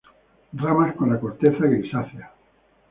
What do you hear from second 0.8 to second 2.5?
con la corteza grisácea.